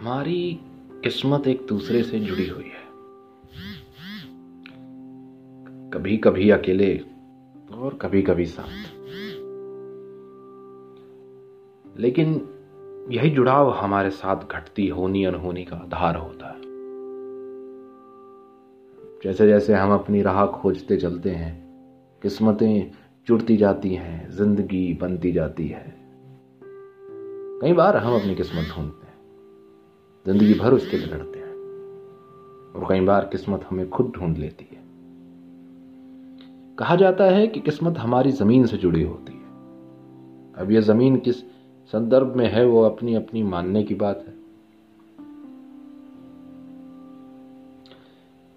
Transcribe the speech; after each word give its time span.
हमारी 0.00 0.60
किस्मत 1.04 1.46
एक 1.46 1.66
दूसरे 1.68 2.02
से 2.02 2.20
जुड़ी 2.20 2.48
हुई 2.48 2.64
है। 2.64 2.86
कभी 5.90 6.16
कभी 6.16 6.50
अकेले 6.50 7.00
और 7.74 7.94
कभी 7.94 8.22
कभी 8.22 8.46
साथ। 8.46 8.86
लेकिन 12.00 12.48
यही 13.10 13.30
जुड़ाव 13.30 13.70
हमारे 13.70 14.10
साथ 14.10 14.36
घटती 14.52 14.88
होनी 14.88 15.24
अनहोनी 15.24 15.64
का 15.64 15.76
आधार 15.76 16.16
होता 16.16 16.48
है। 16.48 16.60
जैसे 19.24 19.46
जैसे 19.46 19.74
हम 19.74 19.92
अपनी 19.92 20.22
राह 20.22 20.46
खोजते 20.46 20.96
चलते 20.96 21.30
हैं, 21.30 21.66
किस्मतें 22.22 22.90
जुड़ती 23.26 23.56
जाती 23.56 23.94
हैं, 23.94 24.30
ज़िंदगी 24.30 24.94
बनती 24.94 25.32
जाती 25.32 25.68
है। 25.68 25.96
कई 27.62 27.72
बार 27.72 27.96
हम 27.96 28.20
अपनी 28.20 28.34
किस्मत 28.34 28.76
ढूंढते 28.76 29.00
हैं। 29.00 29.05
ज़िंदगी 30.26 30.54
भर 30.54 30.72
उसके 30.72 30.96
लिए 30.98 31.06
लड़ते 31.06 31.38
हैं। 31.38 31.52
और 32.72 32.86
कई 32.88 33.00
बार 33.00 33.24
किस्मत 33.24 33.66
हमें 33.70 33.90
खुद 33.90 34.12
ढूंढ 34.16 34.36
लेती 34.36 34.68
है। 34.72 34.82
कहा 36.76 36.96
जाता 36.96 37.24
है 37.24 37.46
कि 37.46 37.60
किस्मत 37.60 37.98
हमारी 37.98 38.30
ज़मीन 38.30 38.66
से 38.66 38.76
जुड़ी 38.76 39.02
होती 39.02 39.32
है। 39.32 39.44
अब 40.54 40.68
यह 40.70 40.80
ज़मीन 40.80 41.16
किस 41.16 41.36
संदर्भ 41.86 42.36
में 42.36 42.48
है, 42.48 42.66
वो 42.66 42.82
अपनी 42.82 43.14
अपनी 43.14 43.42
मानने 43.42 43.82
की 43.82 43.94
बात 43.94 44.24
है। 44.26 44.34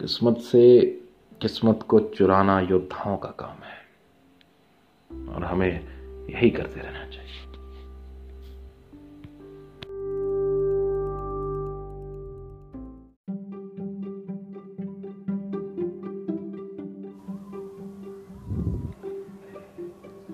किस्मत 0.00 0.38
से 0.38 0.80
किस्मत 1.40 1.82
को 1.88 2.00
चुराना 2.00 2.60
योद्धाओं 2.60 3.16
का 3.16 3.28
काम 3.28 3.56
है। 3.56 3.82
और 5.28 5.44
हमें 5.44 5.80
यही 6.26 6.50
करते 6.50 6.80
रहना 6.80 7.06
चाहिए। 7.06 7.51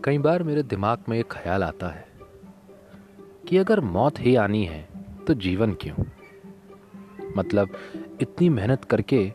कई 0.08 0.18
बार 0.18 0.42
मेरे 0.42 0.62
दिमाग 0.62 0.98
में 1.08 1.18
एक 1.18 1.32
ख्याल 1.32 1.62
आता 1.62 1.88
है 1.88 2.06
कि 3.48 3.56
अगर 3.56 3.80
मौत 3.80 4.20
ही 4.20 4.34
आनी 4.36 4.64
है 4.64 4.88
तो 5.26 5.34
जीवन 5.34 5.72
क्यों? 5.72 6.04
मतलब 7.36 7.68
इतनी 8.20 8.48
मेहनत 8.48 8.84
करके 8.84 9.32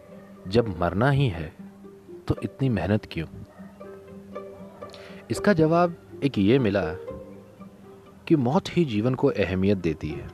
जब 0.47 0.79
मरना 0.79 1.09
ही 1.09 1.27
है 1.27 1.53
तो 2.27 2.35
इतनी 2.43 2.69
मेहनत 2.69 3.07
क्यों? 3.11 3.27
इसका 5.31 5.53
जवाब 5.53 5.95
एक 6.23 6.37
ये 6.37 6.59
मिला 6.59 6.83
कि 8.27 8.35
मौत 8.35 8.77
ही 8.77 8.85
जीवन 8.85 9.15
को 9.15 9.27
अहमियत 9.27 9.77
देती 9.77 10.09
है, 10.09 10.29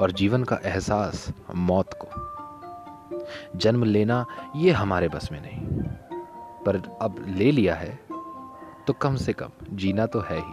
और 0.00 0.12
जीवन 0.12 0.44
का 0.44 0.60
एहसास 0.64 1.28
मौत 1.54 1.98
को। 2.04 3.58
जन्म 3.58 3.84
लेना 3.84 4.24
ये 4.56 4.70
हमारे 4.72 5.08
बस 5.08 5.28
में 5.32 5.42
नहीं, 5.42 5.66
पर 6.64 6.82
अब 7.02 7.24
ले 7.28 7.50
लिया 7.50 7.74
है 7.74 8.06
तो 8.86 8.92
कम 8.92 9.16
से 9.16 9.32
कम 9.32 9.50
जीना 9.72 10.06
तो 10.06 10.20
है 10.20 10.38
ही। 10.38 10.52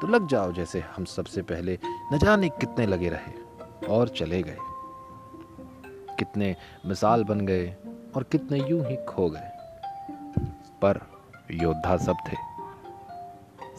तो 0.00 0.06
लग 0.06 0.26
जाओ 0.26 0.52
जैसे 0.52 0.80
हम 0.96 1.04
सबसे 1.04 1.42
पहले 1.42 1.78
न 2.12 2.18
जाने 2.18 2.48
कितने 2.48 2.86
लगे 2.86 3.08
रहे 3.08 3.86
और 3.86 4.08
चले 4.08 4.42
गए। 4.42 4.56
कितने 6.18 6.56
मिसाल 6.86 7.24
बन 7.24 7.40
गए 7.40 7.68
और 8.16 8.22
कितने 8.22 8.58
यूँ 8.58 8.84
ही 8.86 8.96
खो 8.96 9.28
गए। 9.30 9.50
पर 10.82 11.00
योद्धा 11.50 11.96
सब 11.96 12.16
थे। 12.28 12.36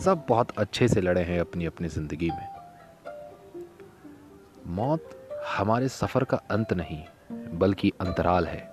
सब 0.04 0.26
बहुत 0.30 0.58
अच्छे 0.58 0.88
से 0.88 1.02
लड़े 1.02 1.24
हैं 1.24 1.40
अपनी 1.40 1.66
अपनी 1.66 1.88
ज़िंदगी 1.88 2.30
में। 2.30 2.48
मौत 4.68 5.10
हमारे 5.58 5.88
सफ़र 5.88 6.24
का 6.24 6.38
अंत 6.52 6.74
नहीं, 6.74 7.04
बल्कि 7.60 7.92
अंतराल 8.02 8.48
है। 8.48 8.68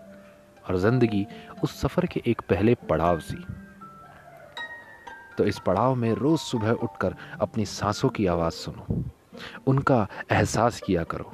और 0.68 0.76
ज़िंदगी 0.76 1.26
उस 1.64 1.80
सफ़र 1.80 2.06
के 2.06 2.22
एक 2.26 2.40
पहले 2.40 2.74
पड़ाव 2.74 3.20
सी। 3.20 3.44
तो 5.38 5.44
इस 5.44 5.58
पड़ाव 5.58 5.94
में 5.94 6.12
रोज 6.12 6.38
सुबह 6.38 6.70
उठकर 6.70 7.16
अपनी 7.40 7.64
सांसों 7.64 8.08
की 8.08 8.26
आवाज़ 8.26 8.52
सुनो। 8.52 9.04
उनका 9.66 10.08
एहसास 10.32 10.80
किया 10.80 11.04
करो। 11.04 11.32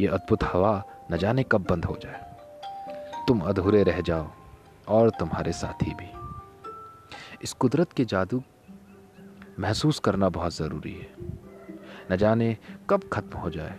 ये 0.00 0.06
अद्भुत 0.06 0.44
हवा 0.44 0.84
न 1.12 1.16
जाने 1.16 1.42
कब 1.42 1.66
बंद 1.70 1.84
हो 1.84 1.98
जाए। 2.02 2.36
तुम 3.28 3.40
अधूरे 3.40 3.82
रह 3.82 4.00
जाओ 4.00 4.30
और 4.88 5.10
तुम्हारे 5.10 5.52
साथी 5.52 5.94
भी। 5.94 6.10
इस 7.42 7.52
कुदरत 7.52 7.92
के 7.92 8.04
जादू 8.04 8.42
महसूस 9.60 9.98
करना 9.98 10.28
बहुत 10.28 10.56
ज़रूरी 10.56 10.92
है। 10.92 11.14
न 12.12 12.16
जाने 12.16 12.56
कब 12.90 13.08
खत्म 13.12 13.38
हो 13.38 13.50
जाए 13.50 13.78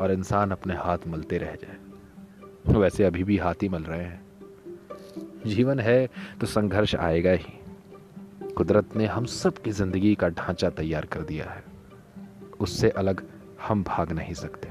और 0.00 0.12
इंसान 0.12 0.50
अपने 0.50 0.74
हाथ 0.74 0.98
मलते 1.06 1.38
रह 1.38 1.54
जाए। 1.54 1.76
वैसे 2.74 3.04
अभी 3.04 3.24
भी 3.24 3.38
हाथ 3.38 3.54
ही 3.62 3.68
मल 3.68 3.82
रहे 3.82 4.04
हैं। 4.04 4.26
जीवन 5.46 5.80
है 5.80 6.06
तो 6.40 6.46
संघर्ष 6.46 6.94
आएगा 6.94 7.30
ही। 7.30 7.60
कुदरत 8.56 8.96
ने 8.96 9.06
हम 9.06 9.24
सब 9.24 9.58
की 9.58 9.70
ज़िंदगी 9.70 10.14
का 10.14 10.28
ढांचा 10.28 10.68
तैयार 10.70 11.04
कर 11.04 11.22
दिया 11.22 11.44
है। 11.44 11.64
उससे 12.60 12.90
अलग 12.90 13.22
हम 13.68 13.82
भाग 13.84 14.12
नहीं 14.12 14.34
सकते। 14.34 14.68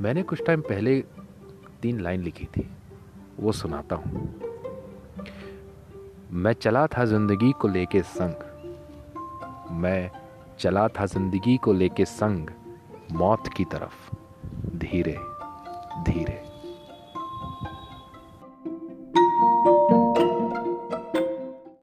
मैंने 0.00 0.22
कुछ 0.22 0.42
टाइम 0.46 0.60
पहले 0.60 1.00
तीन 1.82 2.00
लाइन 2.00 2.22
लिखी 2.22 2.46
थी। 2.46 2.68
वो 3.40 3.52
सुनाता 3.52 3.96
हूँ। 3.96 4.34
मैं 6.32 6.52
चला 6.52 6.86
था 6.86 7.04
ज़िंदगी 7.04 7.52
को 7.52 7.68
लेके 7.68 8.02
संग। 8.02 9.72
मैं 9.72 10.10
चला 10.58 10.88
था 10.88 11.06
ज़िंदगी 11.06 11.56
को 11.56 11.72
लेके 11.72 12.04
संग। 12.04 12.50
मौत 13.12 13.48
की 13.56 13.64
तरफ़। 13.64 14.16
धीरे 14.76 15.18
धीरे। 16.02 16.35